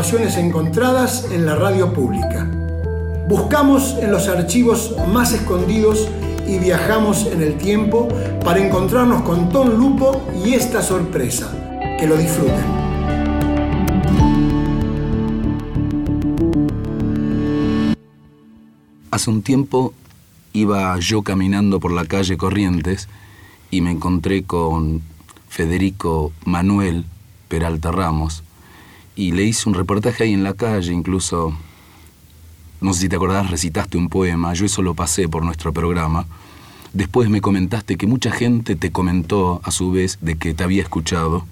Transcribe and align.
encontradas 0.00 1.26
en 1.30 1.44
la 1.44 1.56
radio 1.56 1.92
pública. 1.92 2.48
Buscamos 3.28 3.96
en 4.00 4.10
los 4.10 4.28
archivos 4.28 4.96
más 5.12 5.32
escondidos 5.34 6.08
y 6.48 6.58
viajamos 6.58 7.26
en 7.26 7.42
el 7.42 7.58
tiempo 7.58 8.08
para 8.42 8.64
encontrarnos 8.64 9.22
con 9.22 9.50
Tom 9.50 9.68
Lupo 9.76 10.22
y 10.42 10.54
esta 10.54 10.82
sorpresa. 10.82 11.52
Que 11.98 12.06
lo 12.06 12.16
disfruten. 12.16 12.64
Hace 19.10 19.30
un 19.30 19.42
tiempo 19.42 19.92
iba 20.54 20.98
yo 20.98 21.22
caminando 21.22 21.78
por 21.78 21.92
la 21.92 22.06
calle 22.06 22.38
Corrientes 22.38 23.08
y 23.70 23.82
me 23.82 23.90
encontré 23.90 24.44
con 24.44 25.02
Federico 25.50 26.32
Manuel 26.46 27.04
Peralta 27.48 27.92
Ramos 27.92 28.42
y 29.16 29.32
le 29.32 29.44
hice 29.44 29.68
un 29.68 29.74
reportaje 29.74 30.24
ahí 30.24 30.32
en 30.32 30.44
la 30.44 30.54
calle, 30.54 30.92
incluso, 30.92 31.52
no 32.80 32.92
sé 32.92 33.02
si 33.02 33.08
te 33.08 33.16
acordás, 33.16 33.50
recitaste 33.50 33.98
un 33.98 34.08
poema, 34.08 34.52
yo 34.54 34.66
eso 34.66 34.82
lo 34.82 34.94
pasé 34.94 35.28
por 35.28 35.44
nuestro 35.44 35.72
programa. 35.72 36.26
Después 36.92 37.28
me 37.28 37.40
comentaste 37.40 37.96
que 37.96 38.06
mucha 38.06 38.30
gente 38.30 38.74
te 38.76 38.90
comentó 38.90 39.60
a 39.64 39.70
su 39.70 39.92
vez 39.92 40.18
de 40.20 40.36
que 40.36 40.54
te 40.54 40.64
había 40.64 40.82
escuchado. 40.82 41.44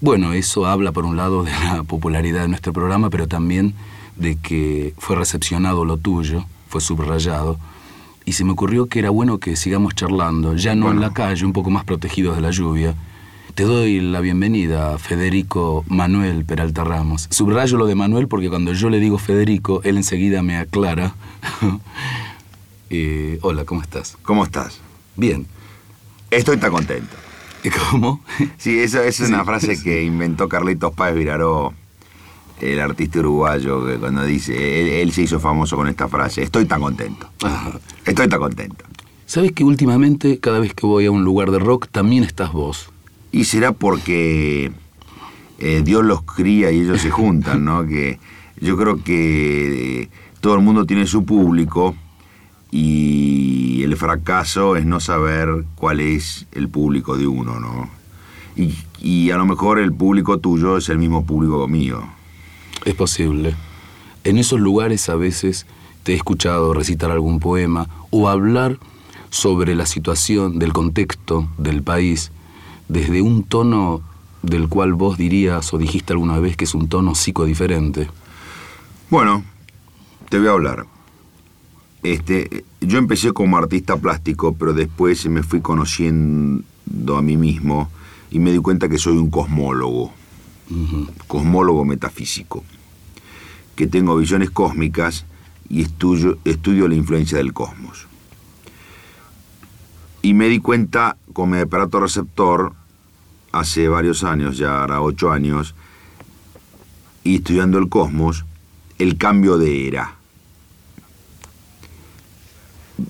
Bueno, 0.00 0.32
eso 0.32 0.66
habla 0.66 0.92
por 0.92 1.04
un 1.04 1.16
lado 1.16 1.44
de 1.44 1.52
la 1.52 1.82
popularidad 1.84 2.42
de 2.42 2.48
nuestro 2.48 2.72
programa, 2.72 3.10
pero 3.10 3.28
también 3.28 3.74
de 4.16 4.36
que 4.36 4.94
fue 4.98 5.16
recepcionado 5.16 5.84
lo 5.84 5.98
tuyo, 5.98 6.46
fue 6.68 6.80
subrayado. 6.80 7.58
Y 8.24 8.32
se 8.32 8.44
me 8.44 8.52
ocurrió 8.52 8.86
que 8.86 8.98
era 8.98 9.10
bueno 9.10 9.38
que 9.38 9.56
sigamos 9.56 9.94
charlando, 9.94 10.54
ya 10.54 10.74
no 10.74 10.90
en 10.90 11.00
la 11.00 11.12
calle, 11.12 11.44
un 11.44 11.52
poco 11.52 11.70
más 11.70 11.84
protegidos 11.84 12.36
de 12.36 12.42
la 12.42 12.50
lluvia. 12.50 12.94
Te 13.60 13.66
doy 13.66 14.00
la 14.00 14.22
bienvenida, 14.22 14.96
Federico 14.96 15.84
Manuel 15.86 16.46
Peralta 16.46 16.82
Ramos. 16.82 17.26
Subrayo 17.28 17.76
lo 17.76 17.84
de 17.84 17.94
Manuel 17.94 18.26
porque 18.26 18.48
cuando 18.48 18.72
yo 18.72 18.88
le 18.88 19.00
digo 19.00 19.18
Federico, 19.18 19.82
él 19.84 19.98
enseguida 19.98 20.42
me 20.42 20.56
aclara. 20.56 21.14
Eh, 22.88 23.38
hola, 23.42 23.64
¿cómo 23.66 23.82
estás? 23.82 24.16
¿Cómo 24.22 24.44
estás? 24.44 24.80
Bien. 25.14 25.46
Estoy 26.30 26.56
tan 26.56 26.72
contento. 26.72 27.14
¿Cómo? 27.90 28.22
Sí, 28.56 28.80
esa, 28.80 29.04
es 29.04 29.20
una 29.20 29.44
frase 29.44 29.80
que 29.80 30.02
inventó 30.02 30.48
Carlitos 30.48 30.94
Páez 30.94 31.14
Viraró, 31.14 31.74
el 32.60 32.80
artista 32.80 33.18
uruguayo, 33.18 33.86
que 33.86 33.96
cuando 33.96 34.24
dice, 34.24 35.02
él, 35.02 35.12
se 35.12 35.22
hizo 35.22 35.38
famoso 35.38 35.76
con 35.76 35.86
esta 35.86 36.08
frase, 36.08 36.42
estoy 36.42 36.64
tan 36.64 36.80
contento. 36.80 37.28
Estoy 38.06 38.26
tan 38.26 38.40
contento. 38.40 38.86
¿Sabes 39.26 39.52
que 39.52 39.62
últimamente, 39.62 40.40
cada 40.40 40.58
vez 40.60 40.72
que 40.72 40.86
voy 40.86 41.04
a 41.04 41.10
un 41.10 41.24
lugar 41.24 41.50
de 41.50 41.58
rock, 41.58 41.88
también 41.92 42.24
estás 42.24 42.52
vos? 42.52 42.90
Y 43.32 43.44
será 43.44 43.72
porque 43.72 44.72
eh, 45.58 45.82
Dios 45.84 46.04
los 46.04 46.22
cría 46.22 46.70
y 46.72 46.80
ellos 46.80 47.00
se 47.00 47.10
juntan, 47.10 47.64
¿no? 47.64 47.86
Que 47.86 48.18
yo 48.60 48.76
creo 48.76 49.02
que 49.02 50.02
eh, 50.02 50.08
todo 50.40 50.54
el 50.54 50.60
mundo 50.60 50.84
tiene 50.84 51.06
su 51.06 51.24
público 51.24 51.94
y 52.70 53.82
el 53.82 53.96
fracaso 53.96 54.76
es 54.76 54.84
no 54.84 55.00
saber 55.00 55.64
cuál 55.76 56.00
es 56.00 56.46
el 56.52 56.68
público 56.68 57.16
de 57.16 57.26
uno, 57.26 57.58
¿no? 57.58 57.90
Y, 58.56 58.74
y, 59.00 59.30
a 59.30 59.36
lo 59.36 59.46
mejor 59.46 59.78
el 59.78 59.92
público 59.92 60.38
tuyo 60.38 60.76
es 60.76 60.88
el 60.88 60.98
mismo 60.98 61.24
público 61.24 61.66
mío. 61.68 62.02
Es 62.84 62.94
posible. 62.94 63.54
En 64.24 64.36
esos 64.36 64.60
lugares 64.60 65.08
a 65.08 65.14
veces 65.14 65.66
te 66.02 66.12
he 66.12 66.16
escuchado 66.16 66.74
recitar 66.74 67.10
algún 67.10 67.40
poema 67.40 67.88
o 68.10 68.28
hablar 68.28 68.78
sobre 69.30 69.74
la 69.74 69.86
situación 69.86 70.58
del 70.58 70.72
contexto 70.72 71.48
del 71.56 71.82
país 71.82 72.32
desde 72.90 73.22
un 73.22 73.44
tono 73.44 74.02
del 74.42 74.68
cual 74.68 74.94
vos 74.94 75.16
dirías 75.16 75.72
o 75.72 75.78
dijiste 75.78 76.12
alguna 76.12 76.40
vez 76.40 76.56
que 76.56 76.64
es 76.64 76.74
un 76.74 76.88
tono 76.88 77.14
psicodiferente. 77.14 78.08
Bueno, 79.10 79.44
te 80.28 80.38
voy 80.38 80.48
a 80.48 80.52
hablar. 80.52 80.86
Este, 82.02 82.64
yo 82.80 82.98
empecé 82.98 83.32
como 83.32 83.58
artista 83.58 83.96
plástico, 83.96 84.54
pero 84.54 84.72
después 84.72 85.24
me 85.26 85.44
fui 85.44 85.60
conociendo 85.60 86.64
a 87.16 87.22
mí 87.22 87.36
mismo 87.36 87.88
y 88.32 88.40
me 88.40 88.50
di 88.50 88.58
cuenta 88.58 88.88
que 88.88 88.98
soy 88.98 89.18
un 89.18 89.30
cosmólogo, 89.30 90.12
cosmólogo 91.28 91.84
metafísico, 91.84 92.64
que 93.76 93.86
tengo 93.86 94.16
visiones 94.16 94.50
cósmicas 94.50 95.26
y 95.68 95.82
estudio, 95.82 96.38
estudio 96.44 96.88
la 96.88 96.96
influencia 96.96 97.38
del 97.38 97.52
cosmos. 97.52 98.08
Y 100.22 100.34
me 100.34 100.48
di 100.48 100.58
cuenta 100.58 101.16
con 101.32 101.50
mi 101.50 101.58
aparato 101.58 102.00
receptor 102.00 102.79
hace 103.52 103.88
varios 103.88 104.24
años, 104.24 104.58
ya 104.58 104.80
ahora 104.80 105.00
ocho 105.00 105.30
años, 105.32 105.74
y 107.24 107.36
estudiando 107.36 107.78
el 107.78 107.88
cosmos, 107.88 108.44
el 108.98 109.16
cambio 109.16 109.58
de 109.58 109.88
era 109.88 110.20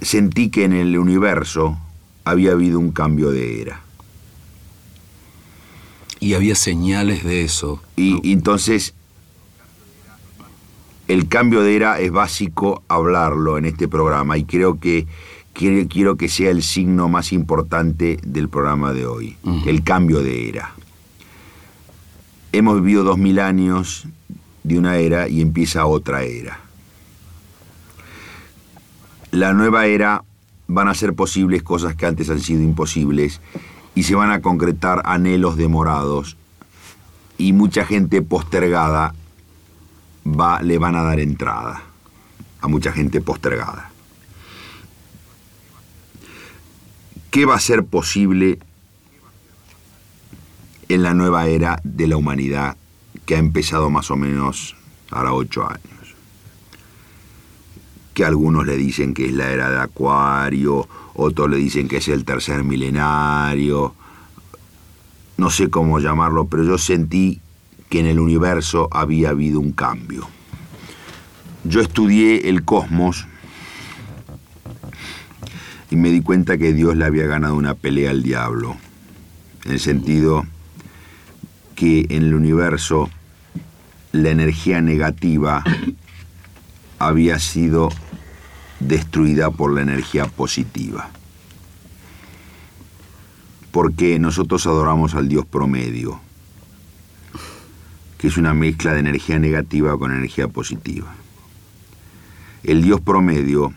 sentí 0.03 0.51
que 0.51 0.65
en 0.65 0.73
el 0.73 0.99
universo 0.99 1.79
había 2.25 2.53
habido 2.53 2.79
un 2.79 2.93
cambio 2.93 3.31
de 3.31 3.63
era. 3.63 3.81
Y 6.21 6.35
había 6.35 6.55
señales 6.55 7.25
de 7.25 7.43
eso. 7.43 7.83
Y, 7.97 8.33
entonces 8.33 8.95
el 11.09 11.29
cambio 11.29 11.63
de 11.63 11.75
era 11.75 11.99
es 11.99 12.13
básico 12.13 12.85
hablarlo 12.89 13.59
en 13.59 13.65
este 13.65 13.89
programa 13.89 14.39
y 14.39 14.45
creo 14.45 14.79
que 14.79 15.07
quiero, 15.89 16.17
que 16.17 16.29
sea 16.29 16.51
el 16.51 16.63
signo 16.63 17.09
más 17.09 17.33
importante 17.33 18.19
del 18.25 18.49
programa 18.49 18.93
de 18.93 19.07
hoy, 19.07 19.37
el 19.67 19.83
cambio 19.83 20.23
de 20.23 20.49
era. 20.49 20.75
Hemos 22.53 22.83
vivido 22.83 23.05
dos 23.05 23.19
mil 23.19 23.39
años 23.39 24.07
de 24.65 24.79
una 24.79 24.97
era 24.97 25.29
y 25.29 25.41
empieza 25.41 25.87
otra 25.87 26.23
era 26.25 26.71
la 29.31 29.53
nueva 29.53 29.87
era 29.87 30.25
van 30.67 30.89
a 30.89 30.95
ser 30.95 31.15
posibles 31.15 31.63
cosas 31.63 31.95
que 31.95 32.07
antes 32.07 32.31
han 32.31 32.41
sido 32.41 32.63
imposibles 32.63 33.41
y 33.95 34.05
se 34.05 34.15
van 34.15 34.31
a 34.31 34.41
concretar 34.41 35.03
anhelos 35.05 35.57
demorados 35.57 36.37
y 37.39 37.53
mucha 37.53 37.85
gente 37.85 38.23
postergada 38.23 39.15
va, 40.27 40.63
le 40.63 40.79
van 40.79 40.97
a 40.97 41.03
dar 41.03 41.21
entrada 41.21 41.83
a 42.61 42.69
mucha 42.69 42.93
gente 42.93 43.21
postergada. 43.21 43.90
¿Qué 47.31 47.47
va 47.47 47.55
a 47.55 47.61
ser 47.61 47.85
posible 47.85 48.59
en 50.89 51.03
la 51.03 51.15
nueva 51.15 51.47
era 51.47 51.81
de 51.85 52.09
la 52.09 52.17
humanidad 52.17 52.77
que 53.27 53.37
ha 53.37 53.39
empezado 53.39 53.91
más 53.91 54.11
o 54.11 54.17
menos 54.17 54.77
ahora 55.11 55.33
ocho 55.33 55.69
años? 55.69 55.91
que 58.15 58.25
algunos 58.25 58.67
le 58.67 58.77
dicen 58.77 59.15
que 59.15 59.27
es 59.27 59.33
la 59.33 59.51
era 59.51 59.71
de 59.71 59.79
Acuario, 59.79 60.87
otros 61.15 61.49
le 61.49 61.57
dicen 61.57 61.89
que 61.89 61.99
es 61.99 62.09
el 62.09 62.25
tercer 62.25 62.65
milenario, 62.65 63.95
no 65.37 65.49
sé 65.49 65.71
cómo 65.71 66.01
llamarlo, 66.01 66.47
pero 66.47 66.65
yo 66.65 66.77
sentí 66.77 67.41
que 67.89 68.01
en 68.01 68.07
el 68.07 68.21
universo 68.21 68.89
había 68.91 69.31
habido 69.31 69.59
un 69.59 69.73
cambio. 69.73 70.29
Yo 71.65 71.81
estudié 71.81 72.49
el 72.49 72.65
cosmos 72.65 73.27
y 75.91 75.97
me 75.97 76.11
di 76.11 76.21
cuenta 76.23 76.57
que 76.57 76.73
Dios 76.73 76.97
le 76.97 77.05
había 77.05 77.27
ganado 77.27 77.57
una 77.57 77.75
pelea 77.75 78.11
al 78.11 78.23
diablo, 78.23 78.77
en 79.65 79.73
el 79.73 79.81
sentido 79.81 80.47
que 81.75 82.07
en 82.11 82.23
el 82.23 82.35
universo 82.35 83.11
la 84.13 84.31
energía 84.31 84.81
negativa 84.81 85.65
había 86.99 87.39
sido 87.41 87.89
destruida 88.79 89.51
por 89.51 89.73
la 89.73 89.83
energía 89.83 90.27
positiva. 90.27 91.11
Porque 93.73 94.19
nosotros 94.19 94.67
adoramos 94.67 95.15
al 95.15 95.29
Dios 95.29 95.45
promedio, 95.45 96.21
que 98.19 98.29
es 98.29 98.37
una 98.37 98.55
mezcla 98.55 98.93
de 98.93 99.01
energía 99.01 99.39
negativa 99.39 99.97
con 99.99 100.13
energía 100.13 100.49
positiva. 100.49 101.15
El 102.63 102.83
Dios 102.83 103.01
promedio 103.01 103.73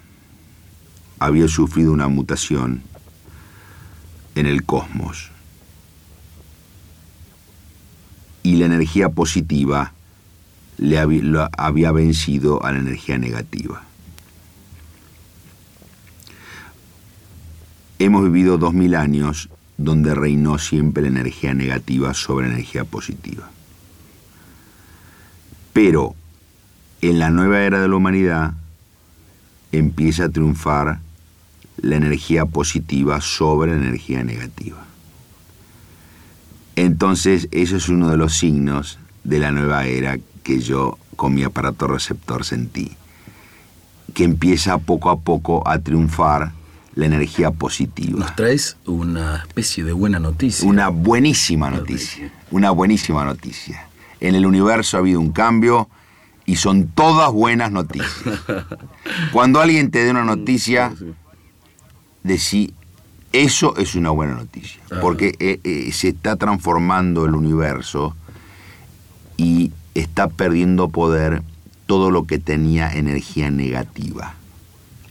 había 1.24 1.48
sufrido 1.48 1.94
una 1.94 2.10
mutación 2.10 2.84
en 4.36 4.46
el 4.46 4.66
cosmos. 4.66 5.32
Y 8.44 8.58
la 8.58 8.66
energía 8.66 9.08
positiva 9.08 9.94
le 10.78 11.00
había, 11.00 11.92
vencido 11.94 12.66
a 12.66 12.74
la 12.74 12.80
energía 12.80 13.18
negativa. 13.18 13.84
Hemos 18.00 18.26
vivido 18.26 18.58
dos 18.58 18.74
mil 18.74 18.94
años 18.94 19.48
donde 19.78 20.14
reinó 20.14 20.58
siempre 20.58 21.04
la 21.04 21.08
energía 21.08 21.54
negativa 21.54 22.14
sobre 22.14 22.48
la 22.48 22.56
energía 22.56 22.84
positiva. 22.84 23.50
Pero 25.72 26.16
en 27.00 27.20
la 27.20 27.30
nueva 27.30 27.62
era 27.62 27.80
de 27.80 27.88
la 27.88 27.96
humanidad 27.96 28.56
empieza 29.72 30.26
a 30.26 30.30
triunfar 30.30 31.00
la 31.78 31.96
energía 31.96 32.46
positiva 32.46 33.22
sobre 33.22 33.72
la 33.72 33.78
energía 33.78 34.24
negativa. 34.24 34.86
Entonces, 36.76 37.48
eso 37.52 37.78
es 37.78 37.90
uno 37.90 38.10
de 38.10 38.18
los 38.18 38.38
signos 38.38 39.00
de 39.24 39.40
la 39.40 39.52
nueva 39.52 39.86
era 39.86 40.18
que 40.44 40.60
yo 40.60 40.98
con 41.16 41.34
mi 41.34 41.44
aparato 41.44 41.88
receptor 41.88 42.44
sentí, 42.44 42.92
que 44.14 44.24
empieza 44.24 44.78
poco 44.80 45.10
a 45.10 45.20
poco 45.20 45.68
a 45.68 45.80
triunfar 45.80 46.52
la 46.96 47.06
energía 47.06 47.52
positiva. 47.52 48.20
Nos 48.20 48.36
traes 48.36 48.78
una 48.86 49.38
especie 49.38 49.84
de 49.84 49.94
buena 49.94 50.20
noticia. 50.20 50.68
Una 50.68 50.90
buenísima 50.90 51.70
noticia, 51.70 52.32
una 52.52 52.72
buenísima 52.72 53.24
noticia. 53.26 53.88
En 54.20 54.36
el 54.36 54.46
universo 54.46 54.98
ha 54.98 55.00
habido 55.00 55.20
un 55.20 55.32
cambio 55.32 55.90
y 56.46 56.58
son 56.58 56.88
todas 56.88 57.32
buenas 57.32 57.72
noticias. 57.72 58.12
Cuando 59.32 59.60
alguien 59.62 59.92
te 59.92 60.04
dé 60.04 60.12
una 60.12 60.24
noticia, 60.24 60.94
decí, 62.24 62.74
eso 63.32 63.76
es 63.78 63.96
una 63.96 64.10
buena 64.10 64.36
noticia, 64.36 64.82
porque 65.02 65.36
eh, 65.40 65.60
eh, 65.64 65.92
se 65.92 66.10
está 66.10 66.36
transformando 66.36 67.26
el 67.26 67.36
universo 67.36 68.16
y 69.38 69.72
está 69.96 70.28
perdiendo 70.28 70.90
poder 70.90 71.44
todo 71.86 72.12
lo 72.12 72.26
que 72.26 72.40
tenía 72.40 72.92
energía 72.92 73.50
negativa, 73.52 74.36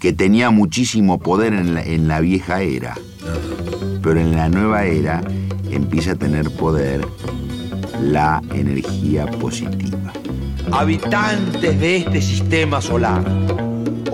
que 0.00 0.12
tenía 0.12 0.50
muchísimo 0.50 1.18
poder 1.18 1.52
en 1.52 1.74
la, 1.74 1.82
en 1.82 2.08
la 2.08 2.20
vieja 2.20 2.62
era, 2.62 2.96
pero 4.02 4.20
en 4.20 4.32
la 4.32 4.48
nueva 4.48 4.84
era 4.84 5.22
empieza 5.70 6.12
a 6.12 6.16
tener 6.16 6.50
poder 6.50 7.06
la 8.00 8.42
energía 8.52 9.26
positiva. 9.26 10.12
Habitantes 10.70 11.80
de 11.80 11.96
este 11.96 12.22
sistema 12.22 12.80
solar, 12.80 13.24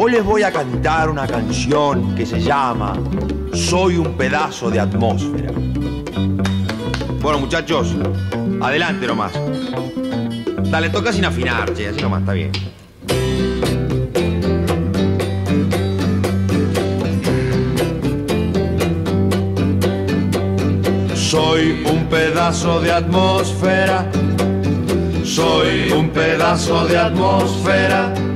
hoy 0.01 0.13
les 0.13 0.25
voy 0.25 0.43
a 0.45 0.53
cantar 0.53 1.11
una 1.11 1.27
canción 1.27 2.15
que 2.15 2.25
se 2.25 2.41
llama 2.41 2.95
Soy 3.53 3.97
un 3.97 4.17
pedazo 4.17 4.71
de 4.71 4.79
atmósfera. 4.79 5.53
Bueno 7.21 7.41
muchachos, 7.41 7.97
adelante 8.61 9.07
nomás. 9.09 9.33
Dale, 10.71 10.91
toca 10.91 11.13
sin 11.13 11.25
afinar, 11.25 11.73
che, 11.75 11.89
así 11.89 12.01
nomás, 12.01 12.21
está 12.21 12.33
bien. 12.33 12.53
Soy 21.15 21.85
un 21.91 22.07
pedazo 22.07 22.81
de 22.81 22.93
atmósfera. 22.93 24.09
Soy 25.25 25.91
un 25.91 26.11
pedazo 26.11 26.87
de 26.87 26.99
atmósfera. 26.99 28.28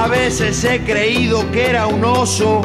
A 0.00 0.08
veces 0.08 0.64
he 0.64 0.80
creído 0.80 1.48
que 1.52 1.66
era 1.66 1.86
un 1.86 2.04
oso. 2.04 2.62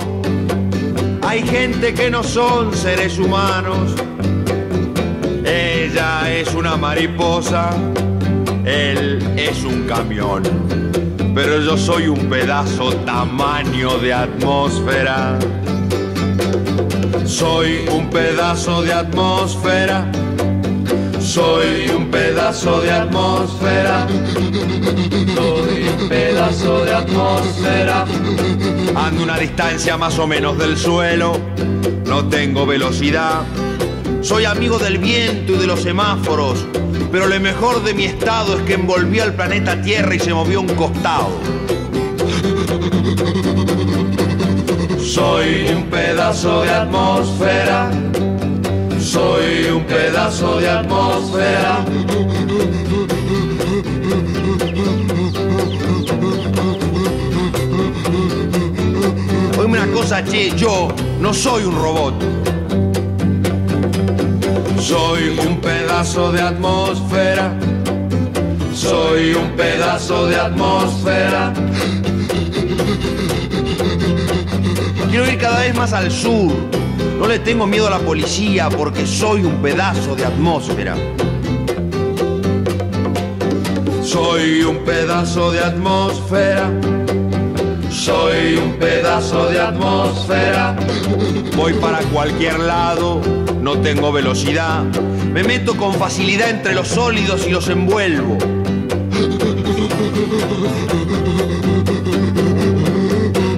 Hay 1.21 1.43
gente 1.43 1.93
que 1.93 2.09
no 2.09 2.23
son 2.23 2.73
seres 2.73 3.19
humanos. 3.19 3.93
Ella 5.43 6.31
es 6.31 6.53
una 6.55 6.77
mariposa. 6.77 7.69
Él 8.65 9.19
es 9.37 9.63
un 9.63 9.83
camión 9.83 10.43
pero 11.35 11.59
yo 11.59 11.77
soy 11.77 12.07
un 12.07 12.29
pedazo 12.29 12.95
tamaño 13.05 13.97
de 13.97 14.13
atmósfera. 14.13 15.37
Soy 17.25 17.85
un 17.91 18.09
pedazo 18.09 18.81
de 18.81 18.93
atmósfera. 18.93 20.09
Soy 21.25 21.89
un 21.89 22.10
pedazo 22.10 22.81
de 22.81 22.92
atmósfera. 22.92 24.07
Soy 25.36 25.89
un 26.00 26.10
pedazo 26.10 26.86
de 26.86 26.94
atmósfera. 26.94 28.06
Ando 28.95 29.24
una 29.24 29.38
distancia 29.38 29.98
más 29.98 30.18
o 30.19 30.27
menos 30.27 30.57
del 30.57 30.77
suelo. 30.77 31.38
No 32.06 32.25
tengo 32.30 32.66
velocidad. 32.66 33.42
Soy 34.22 34.45
amigo 34.45 34.80
del 34.80 34.98
viento 34.98 35.54
y 35.54 35.57
de 35.57 35.68
los 35.68 35.81
semáforos 35.81 36.66
pero 37.16 37.28
lo 37.28 37.39
mejor 37.39 37.81
de 37.81 37.94
mi 37.94 38.04
estado 38.04 38.57
es 38.57 38.63
que 38.63 38.74
envolvió 38.74 39.24
al 39.24 39.33
planeta 39.33 39.81
Tierra 39.81 40.13
y 40.16 40.19
se 40.19 40.33
movió 40.33 40.60
un 40.60 40.68
costado. 40.68 41.30
Soy 45.00 45.69
un 45.74 45.83
pedazo 45.89 46.63
de 46.63 46.71
atmósfera, 46.71 47.89
soy 49.15 49.71
un 49.71 49.83
pedazo 49.85 50.59
de 50.59 50.69
atmósfera. 50.69 51.85
Oíme 59.57 59.77
una 59.79 59.88
cosa, 59.94 60.21
che, 60.21 60.51
yo 60.57 60.89
no 61.21 61.33
soy 61.33 61.63
un 61.63 61.75
robot. 61.75 62.15
Soy 64.79 65.39
un 65.47 65.61
pedazo 65.61 66.33
de 66.33 66.41
atmósfera. 66.41 67.53
Soy 68.73 69.33
un 69.33 69.50
pedazo 69.56 70.27
de 70.27 70.35
atmósfera. 70.35 71.53
Quiero 75.09 75.31
ir 75.31 75.38
cada 75.38 75.61
vez 75.61 75.73
más 75.73 75.94
al 75.94 76.11
sur. 76.11 76.84
No 77.19 77.27
le 77.27 77.39
tengo 77.39 77.67
miedo 77.67 77.88
a 77.88 77.89
la 77.89 78.00
policía 78.00 78.69
porque 78.69 79.06
soy 79.06 79.44
un 79.44 79.62
pedazo 79.62 80.15
de 80.15 80.25
atmósfera. 80.25 80.95
Soy 84.03 84.63
un 84.63 84.77
pedazo 84.85 85.51
de 85.51 85.59
atmósfera. 85.59 86.71
Soy 87.89 88.57
un 88.57 88.73
pedazo 88.73 89.47
de 89.50 89.59
atmósfera. 89.59 90.75
Voy 91.56 91.73
para 91.73 92.00
cualquier 92.00 92.59
lado 92.59 93.21
no 93.65 93.79
tengo 93.79 94.11
velocidad, 94.11 94.83
me 95.33 95.44
meto 95.44 95.75
con 95.75 95.95
facilidad 95.95 96.51
entre 96.51 96.75
los 96.75 96.88
sólidos 96.88 97.47
y 97.47 97.50
los 97.50 97.68
envuelvo. 97.68 98.38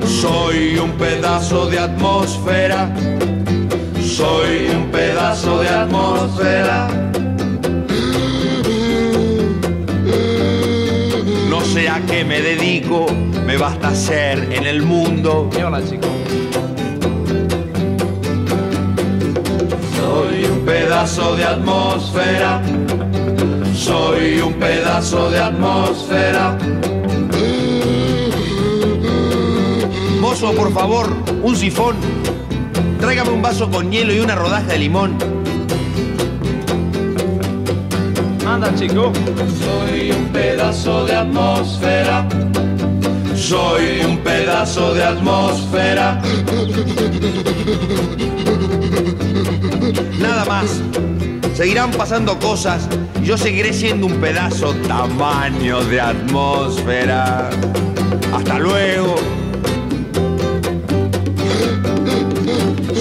Soy 0.05 0.77
un 0.77 0.91
pedazo 0.91 1.69
de 1.69 1.77
atmósfera, 1.77 2.89
soy 4.17 4.69
un 4.75 4.89
pedazo 4.89 5.59
de 5.59 5.69
atmósfera. 5.69 6.87
No 11.47 11.61
sé 11.61 11.87
a 11.87 12.01
qué 12.07 12.25
me 12.25 12.41
dedico, 12.41 13.05
me 13.45 13.57
basta 13.57 13.93
ser 13.93 14.51
en 14.51 14.65
el 14.65 14.81
mundo. 14.81 15.49
hola 15.63 15.83
chicos. 15.87 16.09
pedazo 20.65 21.35
de 21.35 21.45
atmósfera. 21.45 22.61
Soy 23.75 24.39
un 24.41 24.53
pedazo 24.55 25.29
de 25.29 25.39
atmósfera. 25.39 26.57
Mozo, 30.19 30.53
por 30.53 30.73
favor, 30.73 31.07
un 31.43 31.55
sifón. 31.55 31.95
Tráigame 33.07 33.29
un 33.29 33.41
vaso 33.41 33.71
con 33.71 33.89
hielo 33.89 34.13
y 34.13 34.19
una 34.19 34.35
rodaja 34.35 34.67
de 34.67 34.79
limón. 34.79 35.17
Anda, 38.45 38.75
chico. 38.75 39.13
Soy 39.63 40.11
un 40.11 40.25
pedazo 40.25 41.05
de 41.05 41.15
atmósfera. 41.15 42.27
Soy 43.33 44.01
un 44.05 44.17
pedazo 44.17 44.93
de 44.93 45.05
atmósfera. 45.05 46.21
Nada 50.19 50.43
más. 50.43 50.81
Seguirán 51.55 51.91
pasando 51.91 52.37
cosas 52.39 52.89
y 53.21 53.25
yo 53.25 53.37
seguiré 53.37 53.71
siendo 53.71 54.07
un 54.07 54.19
pedazo 54.19 54.73
tamaño 54.85 55.81
de 55.85 56.01
atmósfera. 56.01 57.51
Hasta 58.33 58.59
luego. 58.59 59.36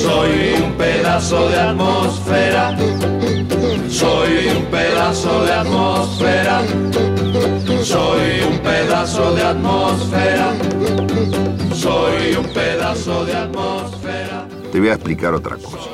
Soy 0.06 0.62
un 0.62 0.72
pedazo 0.74 1.48
de 1.48 1.60
atmósfera. 1.60 2.76
Soy 3.90 4.46
un 4.56 4.64
pedazo 4.66 5.44
de 5.44 5.52
atmósfera. 5.52 6.62
Soy 7.82 8.40
un 8.48 8.58
pedazo 8.60 9.34
de 9.34 9.42
atmósfera. 9.42 10.54
Soy 11.74 12.36
un 12.36 12.46
pedazo 12.54 13.24
de 13.24 13.36
atmósfera. 13.36 14.48
Te 14.70 14.78
voy 14.78 14.90
a 14.90 14.94
explicar 14.94 15.34
otra 15.34 15.56
cosa. 15.56 15.90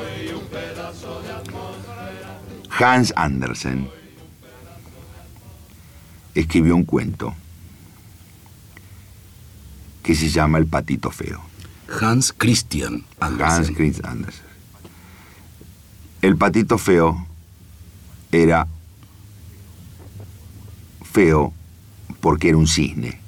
Hans 2.69 3.13
Andersen 3.15 3.89
escribió 6.35 6.75
un 6.75 6.83
cuento 6.83 7.33
que 10.03 10.13
se 10.13 10.29
llama 10.29 10.59
El 10.59 10.67
patito 10.67 11.09
feo. 11.09 11.52
Hans 12.01 12.33
Christian 12.33 13.03
Andersen. 13.19 13.55
Hans 13.57 13.71
Christian 13.75 14.09
Andersen. 14.11 14.45
El 16.21 16.37
patito 16.37 16.77
feo 16.77 17.27
era 18.31 18.67
feo 21.11 21.53
porque 22.21 22.49
era 22.49 22.57
un 22.57 22.67
cisne. 22.67 23.19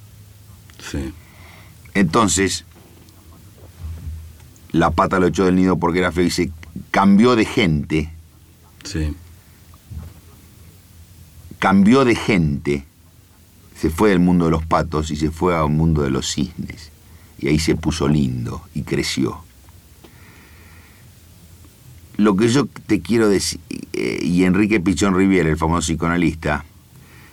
Sí. 0.79 1.13
Entonces, 1.93 2.65
la 4.71 4.91
pata 4.91 5.19
lo 5.19 5.27
echó 5.27 5.45
del 5.45 5.55
nido 5.55 5.77
porque 5.77 5.99
era 5.99 6.11
feo 6.11 6.25
y 6.25 6.31
se 6.31 6.51
cambió 6.91 7.35
de 7.35 7.45
gente, 7.45 8.11
Sí. 8.83 9.15
cambió 11.59 12.05
de 12.05 12.15
gente, 12.15 12.85
se 13.79 13.89
fue 13.89 14.09
del 14.09 14.19
mundo 14.19 14.45
de 14.45 14.51
los 14.51 14.65
patos 14.65 15.11
y 15.11 15.15
se 15.15 15.31
fue 15.31 15.55
a 15.55 15.63
un 15.65 15.75
mundo 15.77 16.01
de 16.01 16.09
los 16.11 16.31
cisnes. 16.33 16.91
Y 17.39 17.47
ahí 17.47 17.59
se 17.59 17.75
puso 17.75 18.07
lindo 18.07 18.61
y 18.73 18.83
creció. 18.83 19.41
Lo 22.17 22.35
que 22.35 22.47
yo 22.47 22.65
te 22.87 23.01
quiero 23.01 23.27
decir, 23.27 23.59
eh, 23.93 24.19
y 24.21 24.45
Enrique 24.45 24.79
Pichón 24.79 25.15
Riviera, 25.15 25.49
el 25.49 25.57
famoso 25.57 25.87
psicoanalista, 25.87 26.63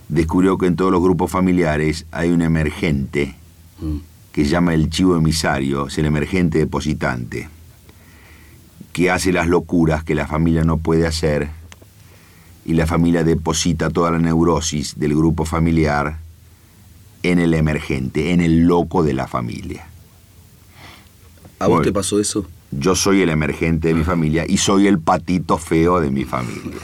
descubrió 0.09 0.59
que 0.59 0.67
en 0.67 0.77
todos 0.77 0.91
los 0.91 1.03
grupos 1.03 1.31
familiares 1.31 2.07
hay 2.11 2.31
un 2.31 2.43
emergente 2.43 3.37
Mm. 3.83 3.97
que 4.33 4.45
se 4.45 4.51
llama 4.51 4.73
el 4.75 4.89
chivo 4.89 5.17
emisario, 5.17 5.89
es 5.89 5.99
el 5.99 6.07
emergente 6.07 6.59
depositante, 6.59 7.49
que 8.93 9.11
hace 9.11 9.33
las 9.33 9.49
locuras 9.49 10.05
que 10.05 10.15
la 10.15 10.27
familia 10.27 10.65
no 10.65 10.79
puede 10.79 11.07
hacer 11.07 11.51
y 12.65 12.75
la 12.75 12.87
familia 12.87 13.25
deposita 13.25 13.91
toda 13.91 14.13
la 14.13 14.19
neurosis 14.19 14.99
del 14.99 15.15
grupo 15.15 15.45
familiar 15.45 16.19
en 17.23 17.41
el 17.41 17.55
emergente, 17.55 18.33
en 18.33 18.41
el 18.41 18.67
loco 18.67 19.03
de 19.03 19.15
la 19.15 19.27
familia. 19.27 19.87
¿A 21.62 21.69
vos 21.69 21.76
Bueno. 21.76 21.85
te 21.85 21.92
pasó 21.92 22.19
eso? 22.19 22.45
Yo 22.73 22.97
soy 22.97 23.23
el 23.23 23.28
emergente 23.28 23.88
de 23.88 23.95
mi 23.95 24.02
familia 24.02 24.45
y 24.49 24.57
soy 24.57 24.88
el 24.88 24.99
patito 24.99 25.59
feo 25.59 26.00
de 26.00 26.11
mi 26.11 26.25
familia. 26.25 26.81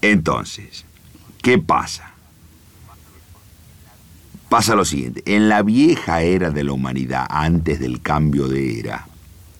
Entonces, 0.00 0.86
¿qué 1.42 1.58
pasa? 1.58 2.14
Pasa 4.48 4.74
lo 4.74 4.86
siguiente, 4.86 5.22
en 5.26 5.50
la 5.50 5.62
vieja 5.62 6.22
era 6.22 6.50
de 6.50 6.64
la 6.64 6.72
humanidad, 6.72 7.26
antes 7.28 7.78
del 7.78 8.00
cambio 8.00 8.48
de 8.48 8.80
era, 8.80 9.06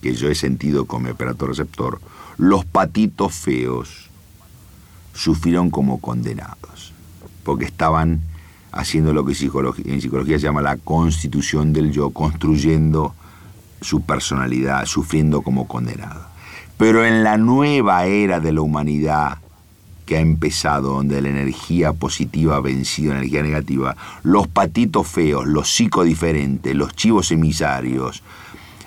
que 0.01 0.15
yo 0.15 0.31
he 0.31 0.35
sentido 0.35 0.87
como 0.87 1.11
aparato 1.11 1.47
receptor, 1.47 2.01
los 2.39 2.65
patitos 2.65 3.35
feos 3.35 4.09
sufrieron 5.13 5.69
como 5.69 6.01
condenados, 6.01 6.95
porque 7.45 7.67
estaban 7.67 8.23
haciendo 8.73 9.13
lo 9.13 9.27
que 9.27 9.33
en 9.85 10.01
psicología 10.01 10.39
se 10.39 10.45
llama 10.45 10.63
la 10.63 10.79
constitución 10.79 11.75
del 11.75 11.93
yo, 11.93 12.09
construyendo 12.11 13.15
su 13.81 14.03
personalidad, 14.03 14.87
sufriendo 14.87 15.43
como 15.43 15.67
condenado. 15.69 16.23
Pero 16.77 17.05
en 17.05 17.23
la 17.25 17.37
nueva 17.37 18.07
era 18.07 18.41
de 18.41 18.53
la 18.53 18.63
humanidad 18.63 19.39
que 20.07 20.17
ha 20.17 20.21
empezado, 20.21 20.95
donde 20.95 21.21
la 21.23 21.29
energía 21.29 21.93
positiva 21.93 22.57
ha 22.57 22.61
vencido 22.61 23.13
la 23.13 23.19
energía 23.19 23.43
negativa, 23.43 23.97
los 24.23 24.49
patitos 24.49 25.07
feos, 25.07 25.47
los 25.47 25.71
psicodiferentes, 25.71 26.75
los 26.75 26.95
chivos 26.95 27.31
emisarios, 27.31 28.23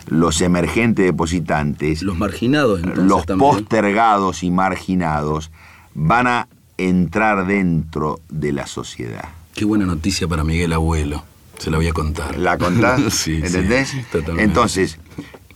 los 0.07 0.41
emergentes 0.41 1.05
depositantes, 1.05 2.01
Los 2.01 2.17
marginados, 2.17 2.79
entonces, 2.79 3.05
los 3.05 3.25
también. 3.25 3.51
postergados 3.51 4.43
y 4.43 4.51
marginados 4.51 5.49
van 5.95 6.27
a 6.27 6.47
entrar 6.77 7.45
dentro 7.47 8.19
de 8.29 8.51
la 8.51 8.67
sociedad. 8.67 9.29
Qué 9.55 9.63
buena 9.63 9.85
noticia 9.85 10.27
para 10.27 10.43
Miguel 10.43 10.73
Abuelo. 10.73 11.23
Se 11.57 11.69
la 11.71 11.77
voy 11.77 11.87
a 11.87 11.93
contar. 11.93 12.37
¿La 12.37 12.57
contás? 12.57 13.01
sí, 13.13 13.39
sí, 13.41 13.45
¿Entendés? 13.45 13.93
totalmente. 14.11 14.43
Entonces, 14.43 14.99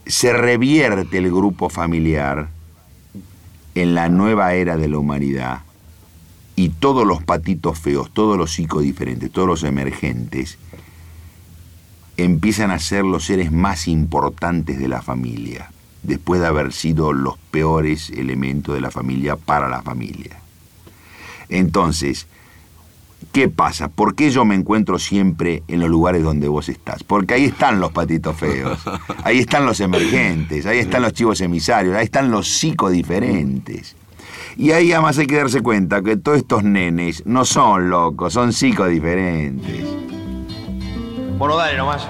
se 0.05 0.33
revierte 0.33 1.17
el 1.17 1.29
grupo 1.29 1.69
familiar 1.69 2.49
en 3.75 3.93
la 3.93 4.09
nueva 4.09 4.53
era 4.53 4.77
de 4.77 4.87
la 4.87 4.97
humanidad 4.97 5.61
y 6.55 6.69
todos 6.69 7.05
los 7.05 7.23
patitos 7.23 7.77
feos, 7.77 8.11
todos 8.11 8.37
los 8.37 8.53
psicodiferentes, 8.53 9.31
todos 9.31 9.47
los 9.47 9.63
emergentes, 9.63 10.57
empiezan 12.17 12.71
a 12.71 12.79
ser 12.79 13.03
los 13.03 13.25
seres 13.25 13.51
más 13.51 13.87
importantes 13.87 14.79
de 14.79 14.87
la 14.87 15.03
familia, 15.03 15.71
después 16.01 16.41
de 16.41 16.47
haber 16.47 16.73
sido 16.73 17.13
los 17.13 17.37
peores 17.51 18.09
elementos 18.09 18.73
de 18.73 18.81
la 18.81 18.89
familia 18.89 19.35
para 19.35 19.69
la 19.69 19.83
familia. 19.83 20.39
Entonces, 21.49 22.25
¿Qué 23.31 23.49
pasa? 23.49 23.87
¿Por 23.87 24.15
qué 24.15 24.31
yo 24.31 24.45
me 24.45 24.55
encuentro 24.55 24.97
siempre 24.97 25.63
en 25.67 25.79
los 25.79 25.89
lugares 25.89 26.23
donde 26.23 26.47
vos 26.47 26.69
estás? 26.69 27.03
Porque 27.03 27.35
ahí 27.35 27.45
están 27.45 27.79
los 27.79 27.91
patitos 27.91 28.35
feos, 28.35 28.79
ahí 29.23 29.39
están 29.39 29.65
los 29.65 29.79
emergentes, 29.79 30.65
ahí 30.65 30.79
están 30.79 31.03
los 31.03 31.13
chivos 31.13 31.41
emisarios, 31.41 31.95
ahí 31.95 32.05
están 32.05 32.31
los 32.31 32.47
psicodiferentes. 32.47 33.95
Y 34.55 34.71
ahí 34.71 34.91
además 34.91 35.19
hay 35.19 35.27
que 35.27 35.35
darse 35.35 35.61
cuenta 35.61 36.01
que 36.01 36.17
todos 36.17 36.39
estos 36.39 36.63
nenes 36.63 37.23
no 37.27 37.45
son 37.45 37.91
locos, 37.91 38.33
son 38.33 38.53
psicodiferentes. 38.53 39.85
Bueno, 41.37 41.57
dale 41.57 41.77
nomás. 41.77 42.07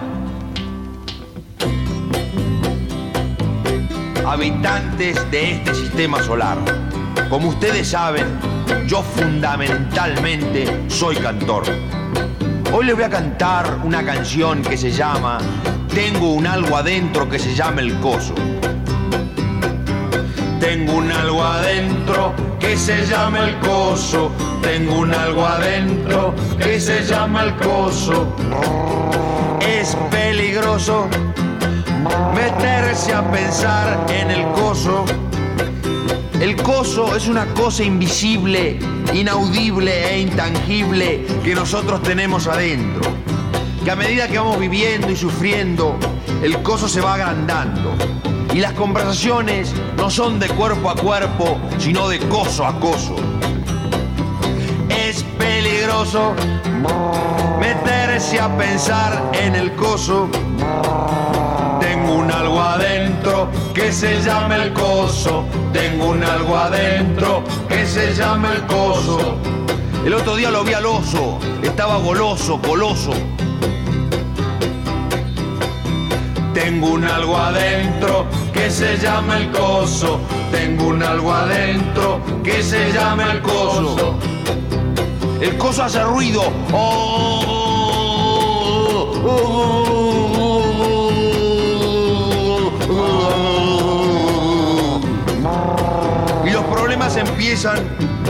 Habitantes 4.25 5.29
de 5.29 5.51
este 5.51 5.75
sistema 5.75 6.23
solar, 6.23 6.57
como 7.29 7.49
ustedes 7.49 7.89
saben, 7.89 8.25
yo 8.87 9.03
fundamentalmente 9.03 10.85
soy 10.87 11.15
cantor. 11.17 11.63
Hoy 12.73 12.85
les 12.85 12.95
voy 12.95 13.05
a 13.05 13.09
cantar 13.09 13.79
una 13.83 14.03
canción 14.03 14.61
que 14.61 14.77
se 14.77 14.91
llama 14.91 15.37
Tengo 15.93 16.33
un 16.33 16.45
algo 16.45 16.75
adentro 16.77 17.29
que 17.29 17.39
se 17.39 17.55
llama 17.55 17.81
el 17.81 17.99
coso. 17.99 18.35
Tengo 20.59 20.93
un 20.93 21.11
algo 21.11 21.43
adentro 21.43 22.33
que 22.59 22.77
se 22.77 23.05
llama 23.05 23.47
el 23.47 23.57
coso. 23.59 24.31
Tengo 24.61 24.99
un 24.99 25.13
algo 25.13 25.45
adentro 25.45 26.33
que 26.57 26.79
se 26.79 27.03
llama 27.05 27.43
el 27.43 27.55
coso. 27.55 28.35
Es 29.61 29.95
peligroso 30.11 31.07
meterse 32.33 33.13
a 33.13 33.23
pensar 33.31 34.05
en 34.09 34.31
el 34.31 34.45
coso. 34.51 35.05
El 36.39 36.55
coso 36.55 37.15
es 37.15 37.27
una 37.27 37.47
cosa 37.55 37.83
invisible, 37.83 38.77
inaudible 39.11 40.13
e 40.13 40.19
intangible 40.21 41.25
que 41.43 41.55
nosotros 41.55 42.03
tenemos 42.03 42.45
adentro. 42.45 43.01
Que 43.83 43.89
a 43.89 43.95
medida 43.95 44.27
que 44.27 44.37
vamos 44.37 44.59
viviendo 44.59 45.09
y 45.09 45.15
sufriendo, 45.15 45.97
el 46.43 46.61
coso 46.61 46.87
se 46.87 47.01
va 47.01 47.15
agrandando. 47.15 47.95
Y 48.53 48.59
las 48.59 48.73
conversaciones 48.73 49.73
no 49.97 50.11
son 50.11 50.39
de 50.39 50.47
cuerpo 50.49 50.91
a 50.91 50.95
cuerpo, 50.95 51.57
sino 51.79 52.07
de 52.07 52.19
coso 52.19 52.67
a 52.67 52.79
coso. 52.79 53.15
Es 54.89 55.23
peligroso 55.39 56.35
meterse 57.59 58.39
a 58.39 58.55
pensar 58.55 59.31
en 59.33 59.55
el 59.55 59.73
coso. 59.73 60.29
Tengo 62.07 62.21
un 62.21 62.31
algo 62.31 62.61
adentro 62.61 63.49
que 63.73 63.91
se 63.91 64.21
llama 64.21 64.55
el 64.55 64.71
coso. 64.71 65.43
Tengo 65.73 66.11
un 66.11 66.23
algo 66.23 66.55
adentro 66.55 67.43
que 67.67 67.85
se 67.85 68.13
llama 68.13 68.53
el 68.53 68.65
coso. 68.65 69.35
El 70.05 70.13
otro 70.13 70.37
día 70.37 70.49
lo 70.49 70.63
vi 70.63 70.71
al 70.71 70.85
oso, 70.85 71.37
estaba 71.61 71.97
goloso, 71.97 72.61
goloso. 72.65 73.11
Tengo 76.53 76.91
un 76.91 77.03
algo 77.03 77.35
adentro 77.35 78.25
que 78.53 78.71
se 78.71 78.97
llama 78.97 79.39
el 79.39 79.51
coso. 79.51 80.21
Tengo 80.49 80.87
un 80.87 81.03
algo 81.03 81.33
adentro 81.33 82.21
que 82.41 82.63
se 82.63 82.89
llama 82.93 83.33
el 83.33 83.41
coso. 83.41 84.15
El 85.41 85.57
coso 85.57 85.83
hace 85.83 86.01
ruido. 86.05 86.43
Oh, 86.71 87.43
oh, 89.25 89.29
oh, 89.29 89.96